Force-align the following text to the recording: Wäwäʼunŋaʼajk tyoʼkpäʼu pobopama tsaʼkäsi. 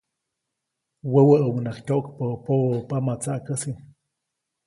Wäwäʼunŋaʼajk 1.11 1.77
tyoʼkpäʼu 1.87 2.35
pobopama 2.45 3.13
tsaʼkäsi. 3.23 3.71